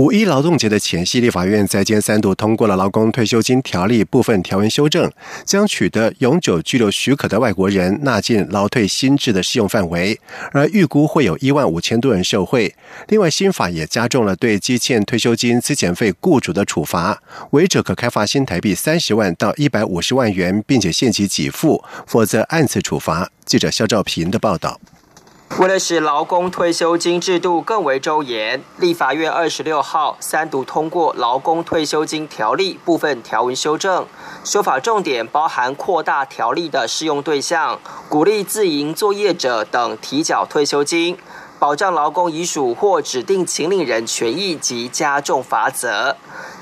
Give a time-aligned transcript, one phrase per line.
[0.00, 5.12] 五一劳动节的前夕，立法院在今三度通过了劳工退休金条例部分条文修正，
[5.44, 10.18] 将取得永久居留许可的外国人纳进劳退新制的适用范围，
[10.52, 12.74] 而预估会有一万五千多人受惠。
[13.08, 23.30] 另外，新法也加重了对积欠退休金资遣费雇主的处罚，违者可开罚新台币三十万到一百五十万元，并且限期给付，否则按次处罚。
[23.44, 24.80] 记者肖兆平的报道。
[25.58, 34.06] 为了使劳工退休金制度更为周延，立法院二十六号三读通过《劳工退休金条例》部分条文修正，
[34.42, 37.78] 修法重点包含扩大条例的适用对象，
[38.08, 41.18] 鼓励自营作业者等提缴退休金，
[41.58, 46.16] 保障劳工遗属或指定请领人权益及加重罚则。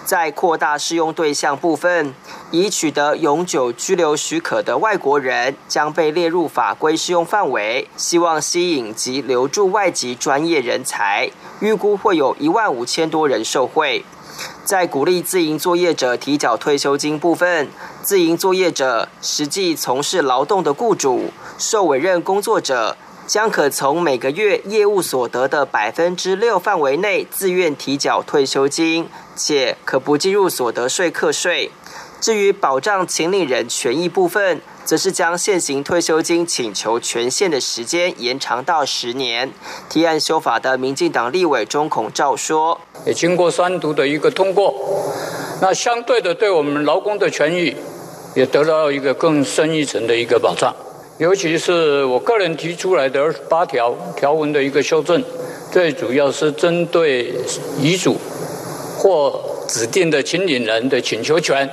[0.08, 2.14] 在扩大适用对象部分，
[2.50, 14.02] 已取得永久居留许可的外国人将被列入法规适用范围，希望吸引及留住外籍专业人才，预估会有一万五千多人受惠。
[14.64, 17.68] 在鼓励自营作业者提缴退休金部分，
[18.00, 22.96] 自营作业者实际从事劳动的雇主、受委任工作者。
[23.26, 29.06] 将可从每个月业务所得的百分之六范围内自愿提缴退休金，
[29.38, 31.70] 且可不计入所得税课税。
[32.20, 39.52] 至于保障请领人权益部分，则是将现行退休金请求权限的时间延长到十年。
[39.88, 44.74] 提案修法的民进党立委钟孔照说：“也经过三读的一个通过，
[45.62, 47.76] 那相对的对我们劳工的权益
[48.34, 50.74] 也得到一个更深一层的一个保障。”
[51.18, 55.22] 尤其是我个人提出来的二十八条条文的一个修正，
[55.70, 57.34] 最主要是针对
[57.80, 58.16] 遗嘱
[58.98, 61.70] 或指定的请领人的请求权，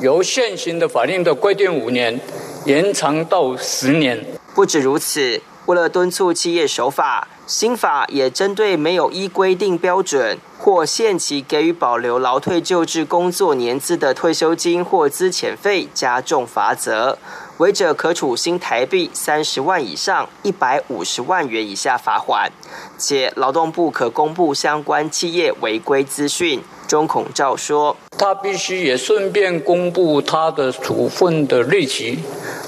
[0.00, 2.20] 由现行的法令的规定五年
[2.64, 4.22] 延长到十年。
[4.52, 17.16] 不止如此，为了敦促企业守法，新法也针对没有依规定标准或限期给予保留劳退救治工作年资的退休金或资遣费加重罚则。
[17.58, 22.52] 违者可处新台币三十万以上一百五十万元以下罚款，
[22.98, 26.62] 且劳动部可公布相关企业违规资讯。
[26.86, 32.18] 中孔照说，他必须也顺便公布他的处分的日期、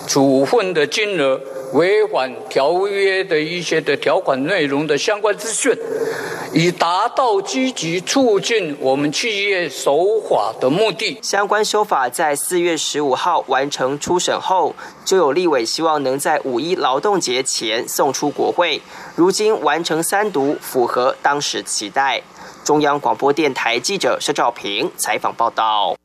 [0.07, 1.39] 处分的金额。
[1.73, 5.77] 违反条约的一些的条款内容的相关资讯，
[6.53, 11.19] 以达到积极促进我们企业守法的目的。
[11.23, 14.75] 相关修法在四月十五号完成初审后，
[15.05, 18.81] 就有立委希望能在五一劳动节前送出国会。
[19.15, 22.23] 如今完成三读，符合当时期待。
[22.65, 25.97] 中央广播电台记者施兆平采访报道。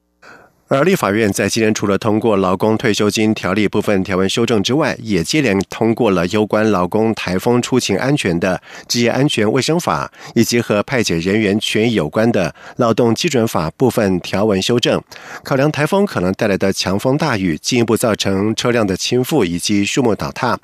[0.69, 14.99] 而立法院在今天除了通过劳工退休金条例部分条文修正之外，也接连通过了有关劳工台风出勤安全的职业安全卫生法，以及和派遣人员权益有关的劳动基准法部分条文修正。
[15.43, 20.57] 考量台风可能带来的强风大雨，进一步造成车辆的倾覆以及树木倒塌、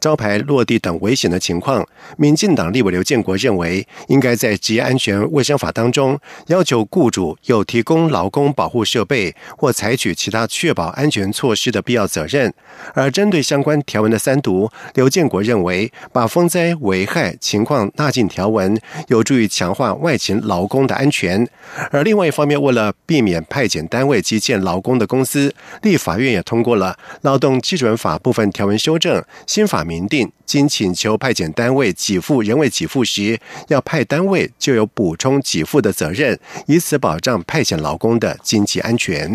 [0.00, 1.86] 招牌落地等危险的情况，
[2.16, 9.34] 民进党立委刘建国认为，应该在职业安全卫生法当中要求雇主有提供劳工保护设备。
[9.56, 12.52] 或采取其他确保安全措施的必要责任。
[12.94, 21.46] 而针对相关条文的三读，刘建国认为，把风灾危害情况纳进条文，有助于强化外勤劳工的安全。
[21.90, 29.22] 而另外一方面，为了避免派遣单位积欠劳工的公司，立法院也通过了劳动基准法部分条文修正。
[29.46, 39.29] 新法明定，经请求派遣单位给付人为给付时，要派单位就有补充给付的责任，以此保障派遣劳工的经济安全。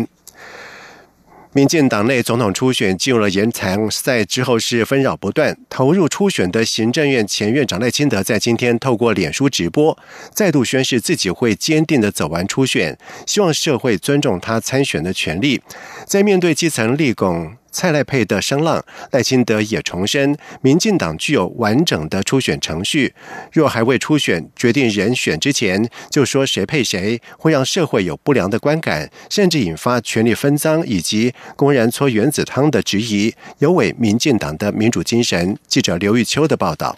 [1.56, 5.56] 民进党内总统初选进入了延长赛之后，是纷扰不断。
[5.70, 9.96] 投入初选的行政院前院长赖清德在今天透过脸书直播，
[10.34, 15.62] 再度宣示自己会坚定的走完初选，希望社会尊重他参选的权利。
[16.04, 17.56] 在面对基层立功。
[17.76, 23.14] 蔡赖配的声浪，赖清德也重申，民进党具有完整的初选程序。
[23.52, 35.58] 若还未初选决定人选之前，就说谁配谁，会让社会有不良的观感，甚至引发权力分赃以及公然搓原子汤的质疑，有违民进党的民主精神。
[35.68, 36.96] 记者刘玉秋的报道。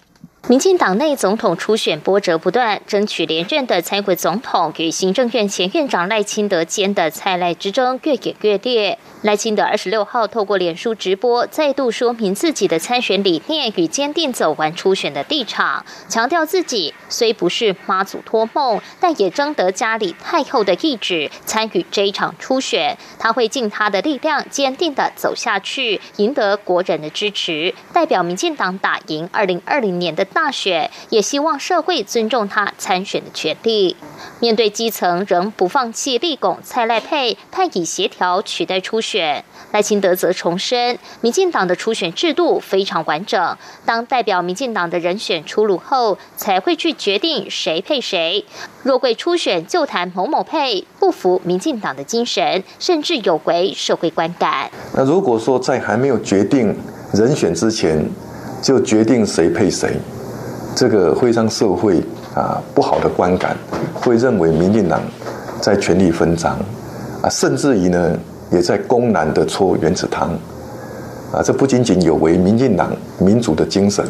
[0.48, 8.98] 民进党内总统初选波折不断，争取连任的蔡会总统与行政院前院长赖清德间的蔡赖之争越演越烈。
[9.20, 22.96] 赖清德二十六号透过脸书直播，再度说明自己的参选理念与坚定走完初选的立场，强调自己虽不是妈祖托梦，但也征得家里太后的意志参与这一场初选。
[23.18, 30.26] 他会尽他的力量，坚定的走下去，赢得国人的支持，代表民进党打赢二零二零年的。
[30.40, 33.96] 大选也希望社会尊重他参选的权利。
[34.38, 39.44] 面对基层仍不放弃立拱蔡赖配，派以协调取代初选。
[39.72, 48.44] 赖清德则重申，民进党的初选制度非常完整，当代表民进党的人选出炉后，才会去决定谁配谁。
[48.84, 54.70] 若贵初选就谈某某配，不符民进党的精神，甚至有违社会观感。
[54.94, 56.72] 那如果说在还没有决定
[57.12, 58.08] 人选之前，
[58.62, 59.96] 就决定谁配谁？
[60.78, 62.00] 这个会让社会
[62.36, 63.56] 啊不好的观感，
[63.92, 65.02] 会认为民进党
[65.60, 66.56] 在权力分赃
[67.20, 68.16] 啊，甚至于呢
[68.52, 70.30] 也在公然的搓原子汤
[71.32, 74.06] 啊，这不仅仅有违民进党民主的精神，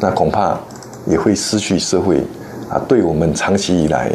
[0.00, 0.58] 那恐怕
[1.06, 2.18] 也会失去社会
[2.68, 4.10] 啊对我们长期以来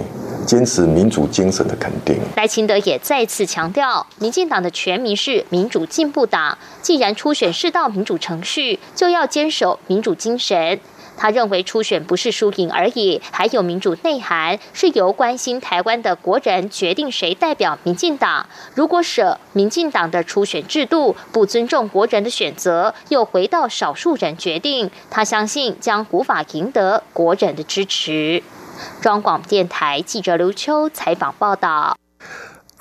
[0.45, 2.17] 坚持民主精神的肯定。
[2.35, 10.77] 赖清德也再次强调，民进党的全名是民主进步党，既然初选是道民主程序，就要坚守民主精神。
[11.21, 18.47] 他认为初选不是输赢而已，还有民主内涵，是由关心台湾的国人决定谁代表民进党。
[18.73, 28.41] 如果舍民进党的初选制度，不尊重国人的选择，又回到少数人决定，他相信将无法赢得国人的支持。
[28.99, 32.00] 中广电台记者刘秋采访报道。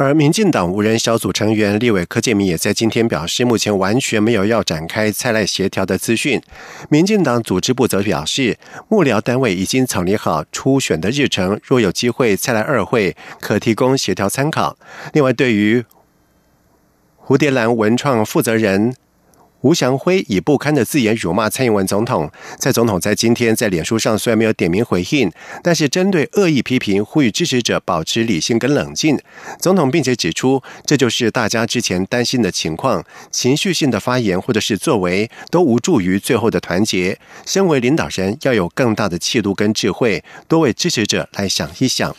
[0.02, 6.40] 而民进党无人小组成员立委柯建明也在今天表示，目前完全没有要展开蔡赖协调的资讯。
[6.88, 8.56] 民进党组织部则表示，
[8.88, 14.78] 幕僚单位已经草拟好初选的日程，若有机会蔡赖二会可提供协调参考。
[15.12, 15.84] 另外，对于
[17.22, 18.94] 蝴蝶兰文创负责人。
[19.62, 25.30] 吴祥辉以不堪的字眼辱骂蔡英文总统，蔡总统在今天在脸书上虽然没有点名回应，
[25.62, 29.18] 但是针对恶意批评，呼吁支持者保持理性跟冷静。
[29.58, 37.18] 总统并且指出，这就是大家之前担心的情况，情绪性的发言或者是作为都无助于最后的团结。
[37.44, 42.16] 身为领导人，要有更大的气度跟智慧，多为支持者来想一想。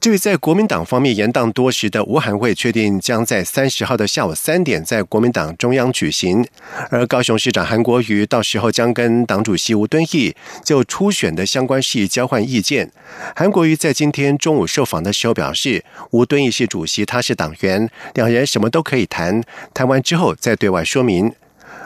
[0.00, 6.46] 至于在国民党方面延宕多时的吴韩会，确定将在三十号的下午三点在国民党中央举行。
[6.90, 10.34] 而高雄市长韩国瑜到时候将跟党主席吴敦义
[10.64, 12.90] 就初选的相关事宜交换意见。
[13.34, 19.42] 韩国瑜在今天中午受访的时候表示，吴敦义是主席，他是党员，两人什么都可以谈，
[19.74, 21.32] 谈完之后再对外说明。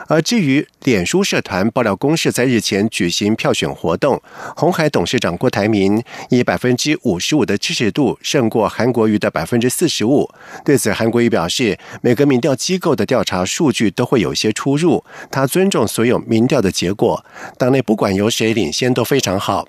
[0.07, 4.21] 而至于脸书社团爆料公示在日前举行票选活动，
[4.55, 10.29] 红海董事长郭台铭以百分之五十五的支持度胜过韩国瑜的百分之四十五。
[10.65, 17.25] 对此，韩国瑜表示，每个民调机构的调查数据都会有些出入，他尊重所有民调的结果，
[17.57, 19.67] 党内不管由谁领先都非常好。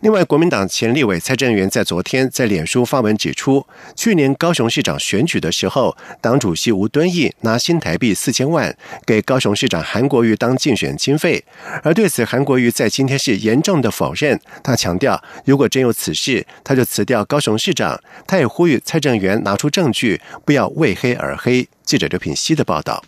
[0.00, 8.74] 另外，国民党前立委蔡正元在昨天在脸书发文指出，去年高雄市长选举的时候，党主席吴敦义拿新台币四千万
[9.04, 11.44] 给高雄市长韩国瑜当竞选经费，
[11.82, 14.40] 而对此韩国瑜在今天是严重的否认。
[14.62, 18.00] 他强调，如果真有此事，他就辞掉高雄市长。
[18.26, 21.68] 他也呼吁蔡正元拿出证据，不要为黑而黑。
[21.84, 23.04] 记者刘品希的报道。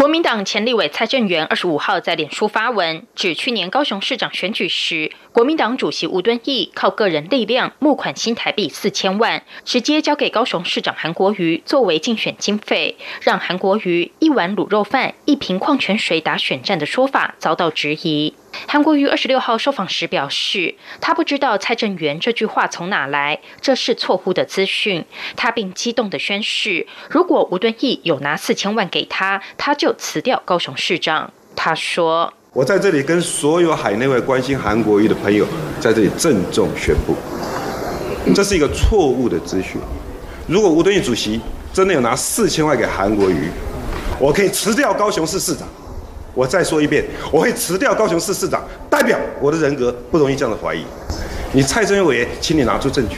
[0.00, 18.32] 国民党前立委蔡正元二十五号在脸书发文，指去年高雄市长选举时，国民党主席吴敦义靠个人力量募款新台币四千万，直接交给高雄市长韩国瑜作为竞选经费，让韩国瑜一碗卤肉饭、一瓶矿泉水打选战的说法遭到质疑。
[18.66, 25.04] 韩国瑜二十六号受访时表示，他不知道蔡正元这句话从哪来，这是错误的资讯。
[25.36, 31.32] 他并激动的宣誓，如果吴敦义有拿四千万给他，他就辞掉高雄市长。
[31.54, 35.46] 他说：“我在这里跟所有海内外关心韩国瑜的朋友，
[35.80, 37.16] 在这里郑重宣布，
[38.34, 39.80] 这是一个错误的资讯。
[40.46, 41.40] 如果吴敦义主席
[41.72, 43.48] 真的有拿四千万给韩国瑜，
[44.18, 45.68] 我可以辞掉高雄市市长。”
[46.34, 50.84] 我再说一遍，我会辞掉高雄市市长，代表我的人格不容易这样的怀疑。
[51.52, 53.16] 你蔡政委员，请你拿出证据。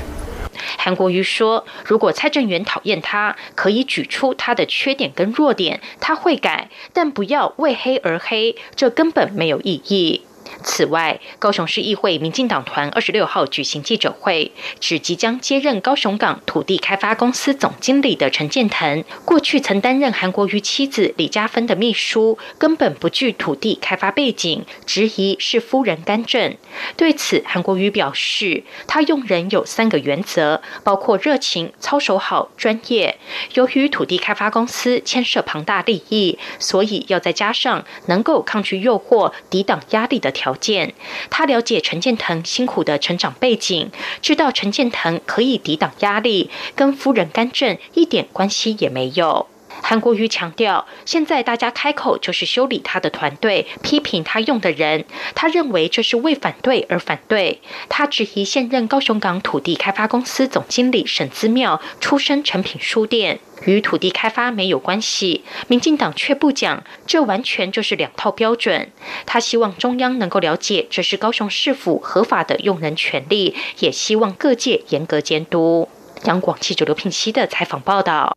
[0.78, 10.22] 韩国瑜说，如果蔡正元讨厌他，可以举出他的缺点跟弱点，他会改，但不要为黑而黑，这根本没有意义。
[10.62, 26.56] 此外，高雄市议会民进党团二十六号举行记者会，指即将接任高雄港土地开发公司总经理的陈建腾，过去曾担任韩国瑜妻子李嘉芬的秘书，根本不具土地开发背景，质疑是夫人干政。
[26.96, 33.18] 对此，韩国瑜表示，他用人有三个原则，包括热情、操守好、专业。
[33.54, 40.94] 由于土地开发公司牵涉庞大利益，所以要再加上能够抗拒诱惑、抵挡压力的条件。
[41.30, 43.90] 他了解陈建腾辛苦的成长背景，
[44.20, 49.46] 知道陈建腾可以抵挡压力，跟夫人干政一点关系也没有。
[49.82, 55.04] 韩国瑜强调，现在大家开口就是修理他的团队，批评他用的人。
[55.34, 57.60] 他认为这是为反对而反对。
[57.88, 65.44] 他质疑现任高雄港土地开发公司总经理沈资妙出身成品书店，与土地开发没有关系。
[65.66, 68.90] 民进党却不讲，这完全就是两套标准。
[69.26, 75.88] 他希望中央能够了解，这是高雄市府合法的用人权利，也希望各界严格监督。
[76.24, 78.36] 央广记者刘聘熙的采访报道。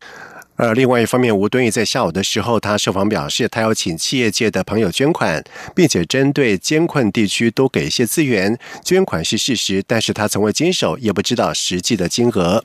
[0.56, 5.44] 而另外一方面，吴敦义在下午的时候，他受访表示，他要请企业界的朋友捐款，
[5.76, 8.58] 并且针对艰困地区多给一些资源。
[8.84, 12.64] 捐款是事实，但是他从未经手，也不知道实际的金额。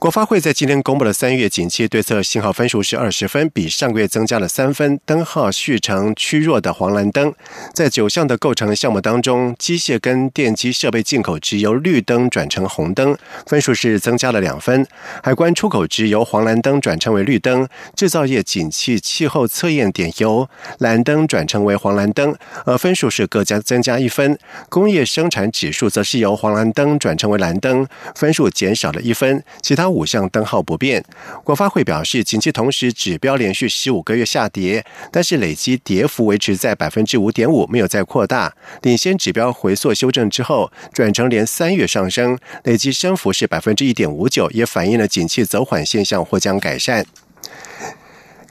[0.00, 4.98] 国发会在今天公布了三月景气对策信号分数是二十分，比上个月增加了三分。
[5.04, 7.34] 灯号续成趋弱的黄蓝灯，
[7.74, 13.14] 在九项的构成项目当中，机械跟电机设备进口值由绿灯转成红灯，
[13.44, 14.86] 分数是增加了两分。
[15.22, 24.38] 海关出口值由黄蓝灯转成为绿灯，制造业景气气候测验点由蓝灯转成为黄蓝灯，而分数是各加增加一分。
[24.70, 29.44] 工业生产指数则是由黄蓝灯转成为蓝灯，分数减少了一分。
[29.60, 29.89] 其他。
[29.90, 31.04] 五项灯号不变。
[31.44, 38.54] 国发会表示，景气同时指标连续十五个月下跌，但是累积跌幅维持在百分之五点五，没有再扩大。
[38.82, 47.04] 领先指标回缩修正之后，转成连三月上升，累计升幅是百分之一点五九，也反映了景气走缓现象或将改善。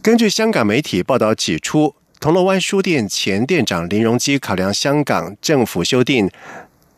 [0.02, 6.30] 根据香港媒体报道指出，铜锣湾书店前店长林荣基考量香港政府修订。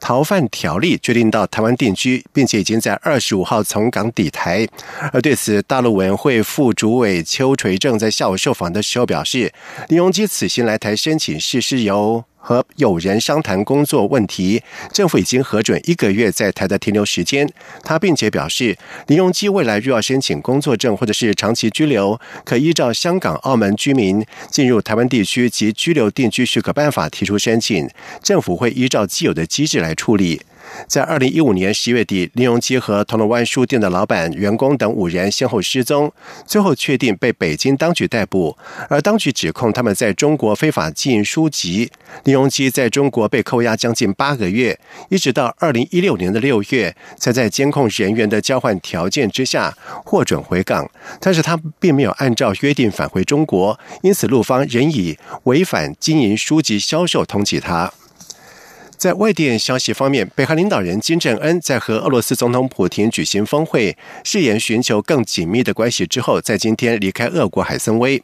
[0.02, 4.68] 逃犯条例决定到台湾定居，并且已经在二十五号从港抵台。
[5.14, 9.54] 而对此，大陆委员会副主委邱垂正在下午受访的时候表示，
[9.88, 12.26] 李荣基此行来台申请是是由。
[12.42, 17.48] 和友人商谈工作问题，政府已经核准一个月在台的停留时间。
[17.84, 18.76] 他并且表示，
[19.08, 27.88] 林荣基未来若要申请工作证或者是长期居留，可依照香港、澳门居民进入台湾地区及居留定居许可办法提出申请，
[28.24, 30.42] 政府会依照既有的机制来处理。
[30.88, 36.12] 在二零一五年十月底，林荣基和铜锣湾书店的老板、员工等五人先后失踪，
[36.46, 38.58] 最后确定被北京当局逮捕。
[38.90, 41.92] 而当局指控他们在中国非法经营书籍。
[42.24, 44.78] 林荣基在中国被扣押将近八个月，
[45.10, 49.76] 一直到二零一六年的六月，才在监控人员的交换条件之下
[50.06, 50.90] 获准回港。
[51.20, 57.92] 但是他并没有按照约定返回中国，因此陆方仍以违反经营书籍销售通缉他。
[59.02, 68.22] 在外电消息方面，北韩领导人金正恩在和俄罗斯总统普京举行峰会，誓言寻求更紧密的关系之后，在今天离开俄国海参崴。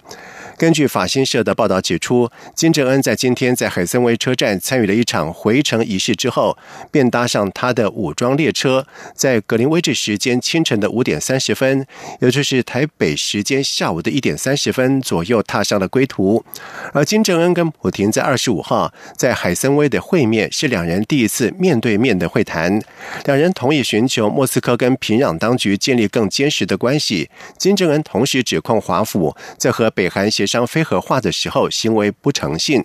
[0.57, 6.57] 根据法新社的报道指出，金正恩在今天在海森威车站参与了一场回程仪式之后，
[6.89, 11.85] 便搭上他的武装列车，在格林威治时间清晨的五点三十分，
[12.21, 16.43] 也就是台北时间下午的一点三十分左右，踏上了归途。
[16.91, 22.81] 而金正恩跟普京在二十五号在海森威的会面，是两人第一次面对面的会谈。
[23.25, 27.29] 两人同意寻求莫斯科跟平壤当局建立更坚实的关系。
[27.59, 32.83] 金正恩同时指控华府在和北韩协商非核化的时候行为不诚信。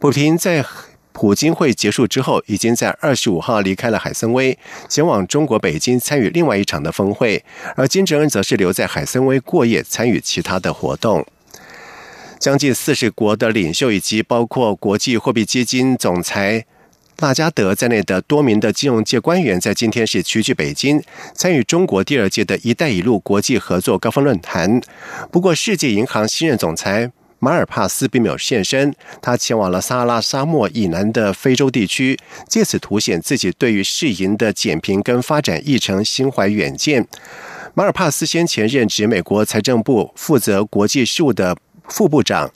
[0.00, 0.64] 普京在
[1.12, 7.42] 普京会结束之后，已经在二十五号离开了海森威，前往中国北京参与另外一场的峰会。
[7.74, 11.26] 而金正恩则是留在海森威过夜，参与其他的活动。
[12.38, 16.66] 将近四十国的领袖以及包括国际货币基金总裁
[17.18, 21.02] 纳加德在内的多名的金融界官员，在今天是齐聚北京，
[21.34, 24.80] 参与中国第二届的一带一路国际合作高峰论坛。
[25.30, 32.18] 不过，世界银行新任总裁马尔帕斯并没有现身，他前往了撒哈拉沙漠以南的非洲地区，
[32.48, 37.06] 借此凸显自己对于世银的减贫跟发展议程心怀远见。
[37.72, 41.56] 马尔帕斯先前任职美国财政部负责国际事务的
[41.88, 42.50] 副部长。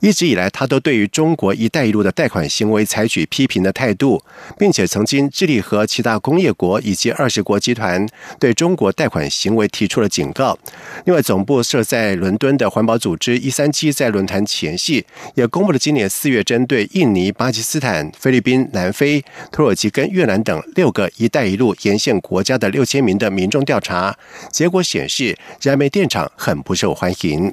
[0.00, 4.22] 一直以来，他都对于中国“一带一路”的贷款行为采取批评的态度，
[4.58, 8.06] 并且曾经致力和其他工业国以及二十国集团
[8.38, 10.58] 对中国贷款行为提出了警告。
[11.04, 15.04] 另外，总部设在伦敦的环保组织“一三七”在论坛前夕
[15.34, 24.16] 也公布了今年四月针对印尼、巴基斯坦、菲律宾、南非、土耳其跟越南等六个“一带一路”沿线国家的六千名的民众调查，
[24.50, 27.52] 结果显示燃煤电厂很不受欢迎。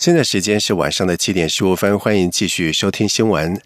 [0.00, 3.60] 现在时间是晚上的七点十五分，欢迎继续收听新闻。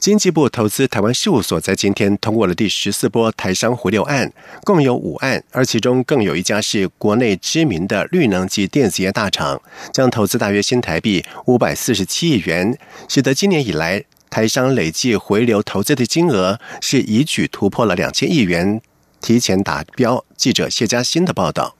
[0.00, 4.32] 经济部投资台湾事务所在今天通过了第十四波台商回流案，
[4.64, 9.62] 共有五案，而其中更有一家是国内知名的绿能及电子业大厂，
[9.92, 12.76] 将投资大约新台币五百四十七亿元，
[13.08, 18.80] 使得今年以来台商累计回流投资的金额是一举突破了两千亿元，
[19.20, 20.24] 提前达标。
[20.36, 21.76] 记者谢佳欣的报道。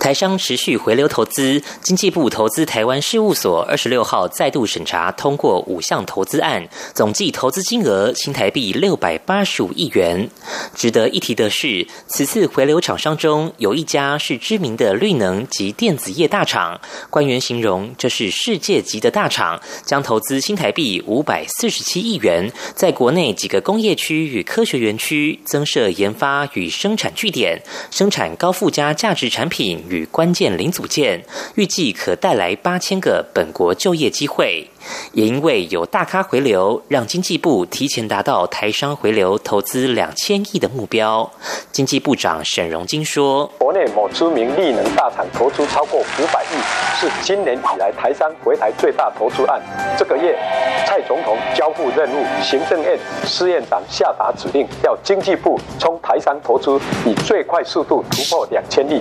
[0.00, 10.30] 台商持续回流投资，经济部投资台湾事务所二十六号再度审查通过五项投资案，总计投资金额新台币六百八十五亿元。
[10.74, 16.80] 值得一提的是，此次回流厂商中有一家是知名的绿能及电子业大厂，
[17.10, 29.84] 官员形容这是世界级的大厂，将投资新台币五百四十七亿元，在国内几个工业区与科学园区增设研发与生产据点，生产高附加价值产品。
[29.90, 31.24] 与关键零组件，
[31.56, 34.68] 预计可带来八千个本国就业机会。
[35.12, 41.30] 也因为有大咖回流，让经济部提前达到台商回流投资两千亿的目标。
[41.72, 49.60] 经济部长沈荣金说：“国内某知名力能大厂投资超过五百亿，是今年以来台商回台最大投资案。
[49.98, 50.38] 这个月，
[50.86, 59.00] 蔡总统交付任务，行政院司院长下达指令，要经济部从台商投资以最快速度突破两千亿。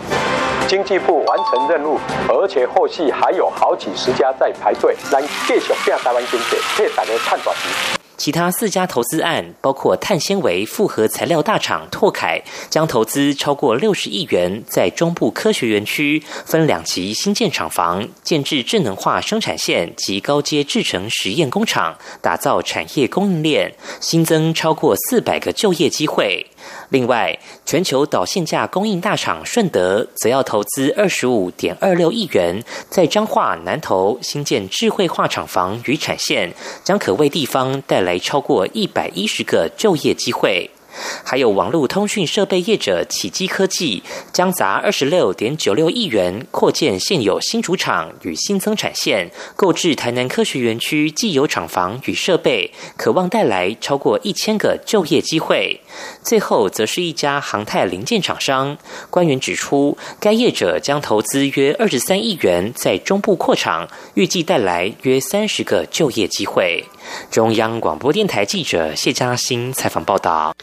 [0.68, 7.56] 经济部完成任务，而且后续还有好几十家在排队，来继续。”台湾经济，可以大家判断。
[8.20, 26.46] 其他四家投资案包括碳纤维复合材料大厂拓凯，将投资超过六十亿元，在中部科学园区分两期新建厂房，建制智能化生产线及高阶制程实验工厂，打造产业供应链，新增超过四百个就业机会。
[26.90, 40.72] 另外，全球导线架供应大厂顺德则要投资二十五点二六亿元，在彰化南投新建智慧化厂房与产线，将可为地方带来来超过一百一十个就业机会。
[41.24, 44.02] 还有网络通讯设备业者启基科技
[44.34, 55.80] 将砸二十六点九六亿元扩建现有新主厂与新增产线，购置台南科学园区既有厂房与设备，渴望带来超过一千个就业机会。
[56.24, 58.76] 最后，则是一家航太零件厂商，
[59.12, 66.84] 官员指出，该业者将投资约二十三亿元在中部扩厂，预计带来约三十个就业机会。
[67.32, 70.54] 中央广播电台记者谢嘉欣采访报道。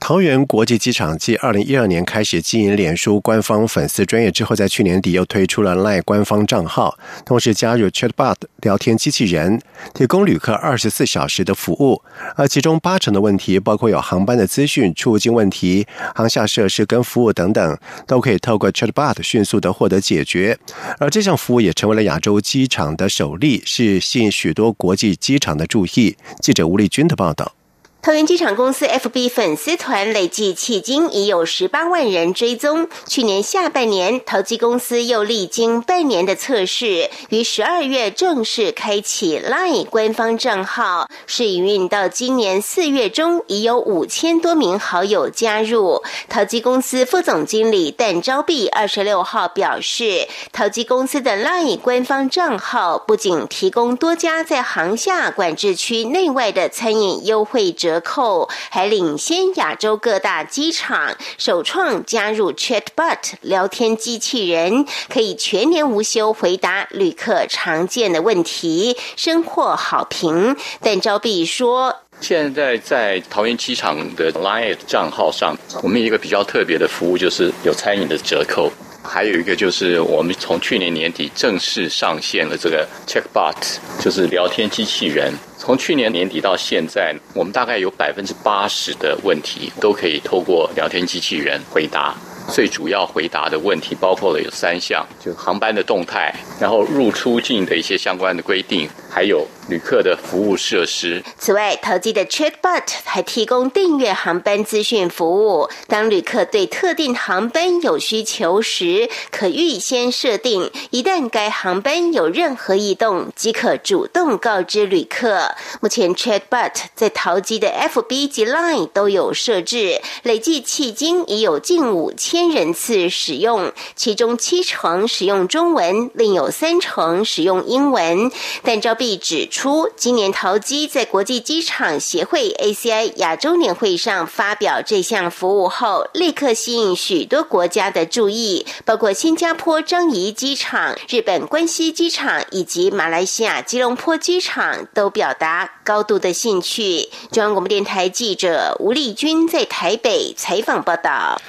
[0.00, 9.60] 桃园国际机场继二零一二年开始经营脸书官方粉丝专业之后，在去年底又推出了赖官方账号，同时加入 Chatbot 聊天机器人，
[9.92, 12.02] 提供旅客二十四小时的服务。
[12.36, 20.58] 而其中八成的问题，包括有航班的资讯、出入境问题、航下设施跟服务等等，都可以透过 Chatbot 迅速的获得解决。
[20.98, 26.16] 而这项服务也成为了亚洲机场的首例，是吸引许多国际机场的注意。
[26.40, 27.57] 记者吴丽君的报道。
[28.00, 32.88] 桃园机场公司 FB 粉丝团累计迄今已有十八万人追踪。
[33.06, 46.00] 去年下半年，淘机公司又历经半年的测试，于十二月正式开启 LINE 官方账号，试营运到今年四月中，已有五千多名好友加入。
[46.28, 57.87] 淘机公司副总经理邓昭碧二十六号表示，淘机公司的 LINE 官方账号不仅提供多家在航厦管制区内外的餐饮优惠折。
[57.88, 70.54] 折扣还领先亚洲各大机场，首创加入 Chatbot 聊天机器人，可以全年无休回答旅客常见的问题，深获好评。
[70.82, 78.70] 但招碧说，现在在桃园机场的 Line 账号上，我们一个比较特别的服务，就是有餐饮的折扣。
[79.02, 83.56] 还有一个就是我们从去年年底正式上线了这个 Checkbot，
[83.98, 85.32] 就是聊天机器人。
[85.58, 92.14] 从去年年底到现在，我们大概有百分之八十的问题都可以透过聊天机器人回答。
[92.50, 99.46] 最主要回答的问题包括了有三项，就航班的动态，然后入出境的一些相关的规定，还有。
[99.68, 101.22] 旅客的服务设施。
[101.38, 105.68] 此外，淘机的 Chatbot 还提供订阅航班资讯服务。
[105.86, 115.47] 当旅客对特定航班有需求时，可预先设定，一旦该航班有任何异动，即可主动告知旅客。
[115.80, 128.30] 目前，Chatbot 在淘机的 FB 及 Line 都有设置，累计迄今已有近五千人次使用，其中七成使用中文，另有三成使用英文。
[128.62, 129.88] 但招币指出。
[129.96, 147.08] 今年淘机在国际机场协会 ACI 亚洲年会上发表这项服务后，立刻吸引许多国家的注意，包括新加坡樟宜机场、日本关西机场以及马来西亚吉隆坡机场都表达高度的兴趣。
[147.30, 151.40] 中央广播电台记者吴丽君在台北采访报道。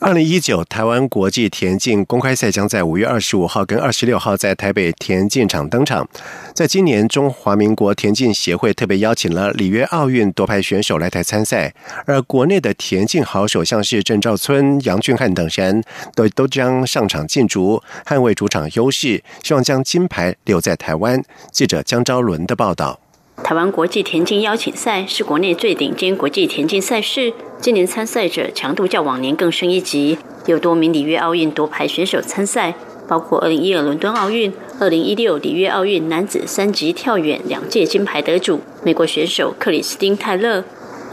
[0.00, 6.08] 二零一九台湾国际田径公开赛将在五月二十五号跟二十六号在台北田径场登场。
[6.54, 11.74] 在今年，中华民国田径协会特别邀请了里约奥运夺牌选手来台参赛，
[12.06, 15.82] 而国内的田径好手像是郑兆村、杨俊汉等人
[16.14, 21.20] 都都将上场竞逐，捍卫主场优势，希望将金牌留在台湾。
[21.50, 23.00] 记者江昭伦的报道。
[23.42, 32.74] 台湾国际田径邀请赛是国内最顶尖国际田径赛事，今年参赛者强度较往年更升一级，有多名里约奥运夺牌选手参赛，
[33.06, 40.62] 包括2012伦敦奥运、2016里约奥运男子三级跳远两届金牌得主美国选手克里斯汀·泰勒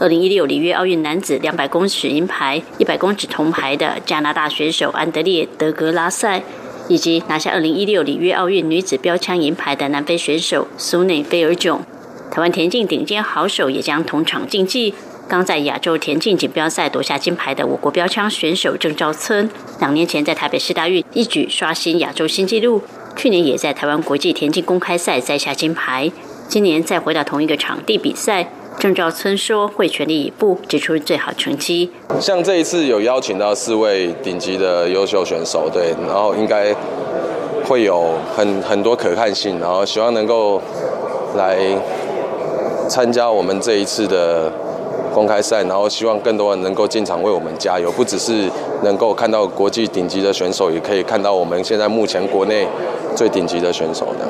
[0.00, 6.42] ，2016里约奥运男子200公尺银牌、100公尺铜牌的加拿大选手安德烈·德格拉塞，
[6.88, 11.80] 以及拿下2016里约奥运女子标枪银牌的南非选手苏内菲尔囧。
[12.36, 14.92] 台湾田径顶尖好手也将同场竞技。
[15.26, 19.48] 刚在亚洲田径锦标赛夺下金牌的我国标枪选手郑兆村，
[19.80, 22.82] 两年前在台北市大运一举刷新亚洲新纪录，
[23.16, 26.12] 去年也在台湾国际田径公开赛摘下金牌。
[26.46, 31.90] 今年再回到同一个场地比赛，郑兆村说会全力以赴，挤出最好成绩。
[32.20, 36.74] 像这一次有邀请到四位顶级的优秀选手，对，然后应该
[37.64, 40.60] 会有很很多可看性，然后希望能够
[41.34, 41.56] 来。
[42.88, 44.50] 参加我们这一次的
[45.12, 48.50] 公开赛，然后希望更多人能够进场为我们加油，不只是
[48.82, 52.66] 能够看到国际顶级的选手，也可以看到我们现在目前国内
[53.14, 54.26] 最顶级的选手的。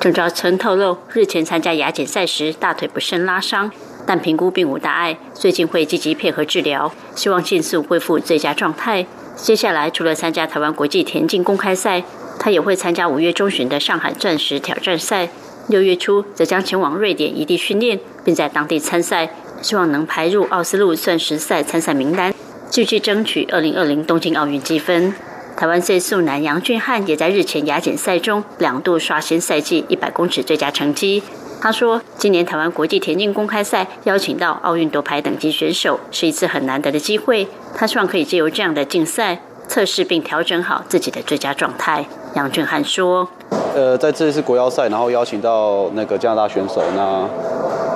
[0.00, 3.70] 郑兆成透露，日前参加亚锦赛时大腿不慎拉伤，
[4.06, 9.04] 但评估并无大碍，最近会积极配合治疗，希望迅速恢复最佳状态。
[9.36, 12.02] 接下来除了参加台湾国际田径公开赛，
[12.38, 15.28] 他也会参加五月中旬的上海钻石挑战赛。
[15.70, 19.30] 六月初则将前往瑞典异地训练，并在当地参赛，
[19.62, 22.34] 希望能排入奥斯陆钻石赛参赛名单，
[22.68, 25.14] 继续争取二零二零东京奥运积分。
[25.56, 31.22] 台湾赛速男杨俊汉也在日前亚锦赛中两度刷新赛季一百公尺最佳成绩。
[31.60, 37.46] 他说：“今年台湾国际田径公开赛邀请到奥运夺牌等级选手，是一次很难得的机会。
[37.74, 42.04] 他希望可以借由这样的竞赛。”测试并调整好自己的最佳状态。
[42.34, 43.30] 杨俊涵说
[43.74, 47.24] ：“呃，在这次国邀赛，然后邀请到那个加拿大选手，那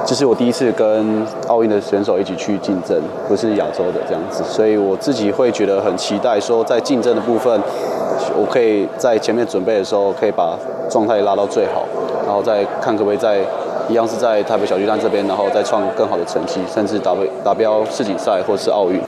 [0.06, 7.60] 这是我第一次跟奥运的选手一起去竞争，不是亚洲的这样子，所以我自己会觉得很期待，说在竞争的部分，
[8.36, 10.56] 我可以在前面准备的时候，可以把
[10.88, 11.84] 状态拉到最好，
[12.24, 13.40] 然后再看可不可以在
[13.88, 19.00] 一样是在台北小巨蛋这边，然后再创更好的成绩，甚至达标达标世锦赛或是奥运。”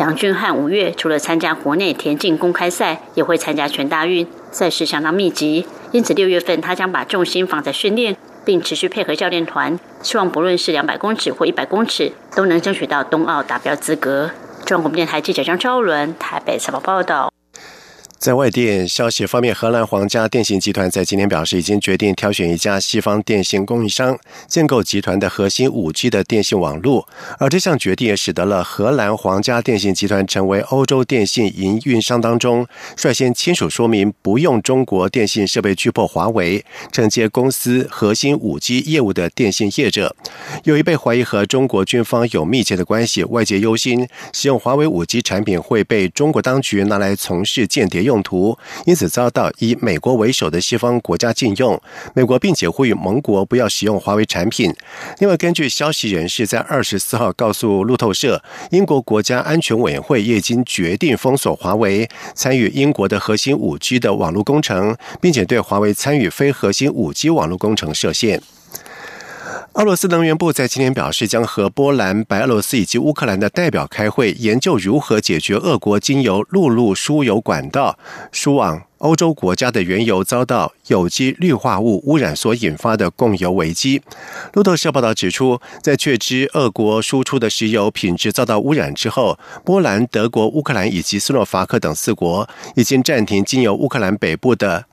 [0.00, 5.66] 杨俊汉五月除了参加国内田径公开赛，也会参加全大运，赛事相当密集。
[5.92, 14.30] 因此六月份他将把重心放在训练，并持续配合教练团，希望不论是两百公尺或一百公尺，都能争取到冬奥达标资格。
[14.66, 17.32] 中央广播电台记者张昭伦台北采访报道。
[18.18, 27.08] 在外电消息方面，荷兰皇家电信集团在今天表示，已经决定挑选一家西方电信供应商建构集团的核心五 G 的电信网络。
[27.38, 40.16] 而这项决定也使得了荷兰皇家电信集团成为欧洲电信营运商当中率先签署说明不用中国电信设备巨破华为承接公司核心五 G 业务的电信业者。
[40.64, 48.07] 由于被怀疑和中国军方有密切的关系，外界忧心使用华为五 G 产品会被中国当局拿来从事间谍。
[48.08, 51.80] 用途，因此遭到以美国为首的西方国家禁用。
[52.14, 54.74] 美国并且呼吁盟国不要使用华为产品。
[55.18, 68.40] 另外，根据消息人士在二十四号告诉路透社，英国国家安全委员会已经决定封锁华为参与英国的核心五 G 的网络工程，并且对华为参与非核心五 G 网络工程设限。
[69.74, 77.96] 俄罗斯能源部在今天表示，将和波兰、白俄罗斯以及乌克兰的代表开会，研究如何解决俄国经由陆路输油管道
[78.32, 84.02] 输往欧洲国家的原油遭到有机氯化物污染所引发的供油危机。
[84.54, 94.86] 路透社报道指出，在确知俄国输出的石油品质遭到污染之后，波兰、德国、乌克兰以及斯洛伐克等四国已经暂停经由乌克兰北部的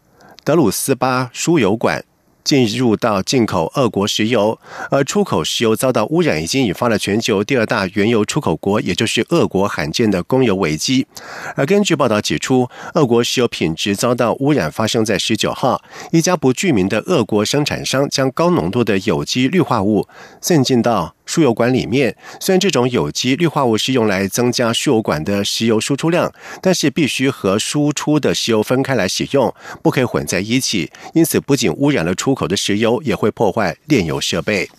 [0.43, 2.03] 德鲁斯巴输油管。
[2.45, 4.57] 进入到进口俄国石油，
[4.91, 11.07] 而出口石油遭到污染，已经引发了全球第二大原油出口国，也就是俄国罕见的供油危机。
[11.55, 15.81] 而根据报道指出，俄国石油品质遭到污染发生在十九号，
[16.11, 20.07] 一家不具名的俄国生产商将高浓度的有机氯化物
[20.39, 21.14] 渗进到。
[21.25, 30.91] 输油管里面，虽然这种有机氯化物是用来增加输油管的石油输出量，但是必须和输出的石油分开来使用，不可以混在一起。
[31.13, 34.69] 因此，不仅污染了出口的石油，也会破坏炼油设备。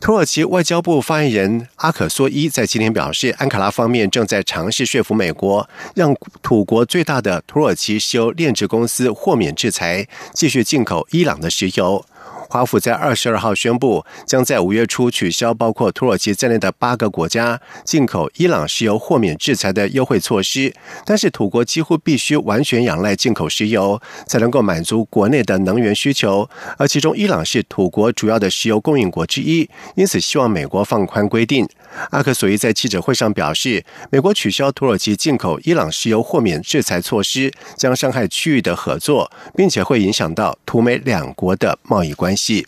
[0.00, 12.04] 土耳其外交部发言人阿可索伊在今天表示，安卡拉方面正在尝试说服美国，让土国最大的土耳其石油炼制公司豁免制裁，继续进口伊朗的石油。
[12.52, 20.74] 华府在二十二号宣布，将在五月初取消包括土耳其在内的八个国家进口伊朗石油豁免制裁的优惠措施。
[21.06, 26.46] 但是，土国几乎必须完全仰赖进口石油，才能够满足国内的能源需求。
[26.76, 31.66] 而其中，伊朗是土国主要的石油供应国之一，因此希望美国放宽规定。
[32.10, 42.66] 阿克索伊在记者会上表示，美国取消土耳其进口伊朗石油豁免制裁措施，将伤害区域的合作，并且会影响到土美两国的贸易关系。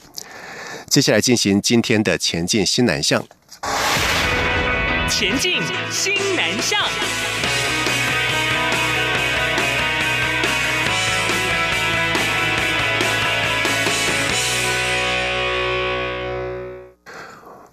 [0.88, 3.24] 接下来进行今天的前进新南向。
[5.08, 5.60] 前进
[5.90, 7.23] 新南向。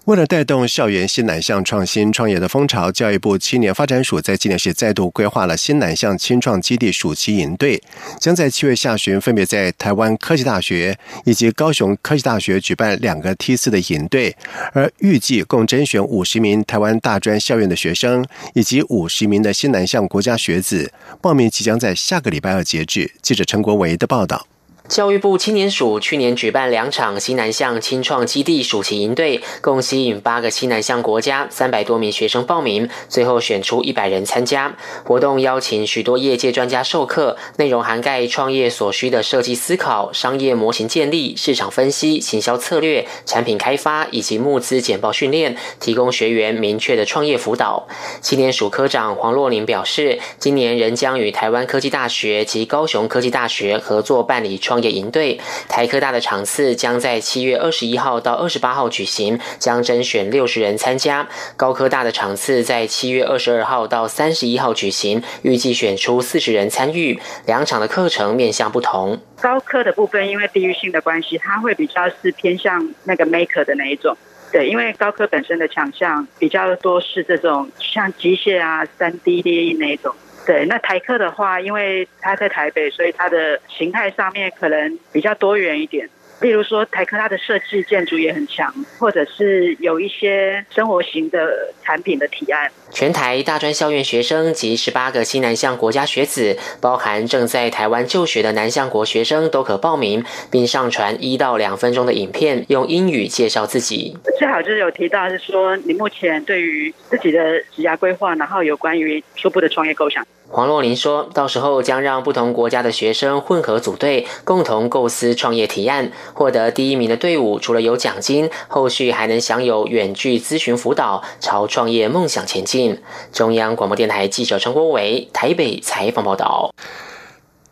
[0.06, 7.80] 为了带动校园新南向创新创业的风潮，教育部青年发展署在今年是再度规划了新南向青创基地暑期营队，
[8.18, 14.36] 将在七月下旬分别在台湾科技大学以及高雄科技大学举办两个梯次的营队，
[14.72, 23.12] 而预计共甄选五十名台湾大专校院的学生以及五十名的新南向国家学子，报名即将在下个礼拜二截止。
[23.22, 24.48] 记者陈国维的报道。
[24.92, 34.76] 教育部青年署去年举办两场西南向青创基地暑期营队，共吸引八个西南向国家三百多名学生报名，最后选出一百人参加。
[35.06, 47.88] 活动邀请许多业界专家授课，内容涵盖创业所需的设计思考、商业模型建立、市场分析、行销策略、产品开发以及募资简报训练，提供学员明确的创业辅导。
[48.20, 54.81] 青年署科长黄若琳表示，今年仍将与台湾科技大学及高雄科技大学合作办理创。
[54.82, 61.28] 业营队，台科大的场次将在七月二十一号到二十八号举行，将甄选六十人参加。
[61.56, 67.18] 高科大的场次在七月二十二号到三十一号举行，预计选出四十人参与。
[67.46, 69.20] 两场的课程面向不同。
[69.40, 74.16] 高科的部分，因为地域性的关系，它会比较是偏向那个 maker 的那一种。
[74.52, 80.14] 对，因为高科本身的强项比较多是这种像机械啊、三 D 列印那一种。
[80.44, 86.08] 对，那台客的话，因为他在台北，所以他的形态上面可能比较多元一点。
[86.42, 92.70] 例如说，台科大的设计建筑也很强，或者是有一些生活型的产品的提案。
[92.90, 104.16] 全台大专校院学生及十八个新南向国家学子，包含正在台湾就学的南向国学生，都可报名，并上传一到两分钟的影片，用英语介绍自己。
[104.36, 110.26] 最好就是有提到是说，你目前对于自己的职业规划，然后有关于初步的创业构想。
[110.52, 116.12] 黄若琳说：“到时候将让不同国家的学生混合组队，共同构思创业提案。
[116.34, 123.00] 获得第一名的队伍，除了有奖金，后续还能享有远距咨询辅导，朝创业梦想前进。”
[123.32, 126.74] 中央广播电台记者陈国伟台北采访报道。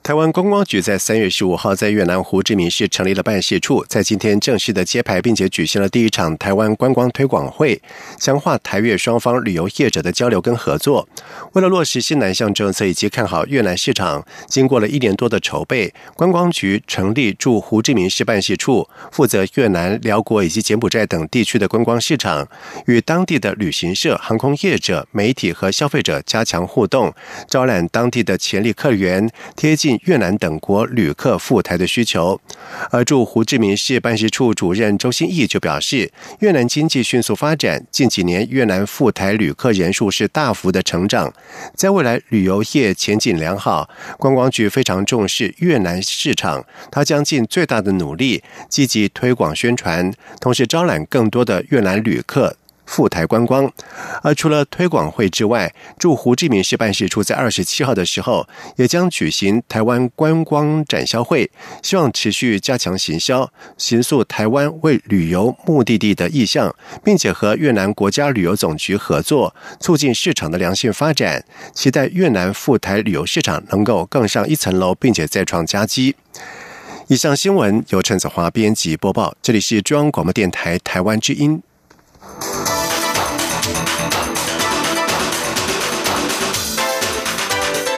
[0.03, 7.81] 台湾观光局在三月十五号在越南胡志明市成立了办事处，在今天正式的揭牌，并且举行了第一场台湾观光推广会，
[8.19, 11.07] 强化台越双方旅游业者的交流跟合作。
[11.53, 22.49] 为了落实新南向政策以及看好越南市场，经过了一年多的筹备，观光局成立驻胡志明市办事处，负责越南、辽国以及柬埔寨等地区的观光市场，
[22.87, 27.15] 与当地的旅行社、航空业者、媒体和消费者加强互动，
[27.47, 29.90] 招揽当地的潜力客源，贴近。
[30.05, 32.41] 越南等国旅客赴台的需求，
[32.91, 41.33] 而驻胡志明市办事处主任周新义就表示，越南经济迅速发展，近几年越南赴台旅客人数是大幅的成长，
[41.75, 52.57] 在未来旅游业前景良好，观光局非常重视越南市场，他将尽最大的努力，积极推广宣传，同时招揽更多的越南旅客。
[52.91, 53.73] 赴台观光，
[54.21, 61.49] 而除了推广会之外，驻胡志明市办事处在二十七号的时候也将举行台湾观光展销会，
[61.85, 63.49] 希望持续加强行销，
[63.79, 66.75] 形塑台湾为旅游目的地的意向，
[67.05, 71.45] 并且和越南国家旅游总局合作，促进市场的良性发展。
[71.73, 76.17] 期待越南赴台旅游市场能够更上一层楼，并且再创佳绩。
[77.07, 81.63] 以上新闻由陈子华编辑播报，这里是中央广播电台台湾之音。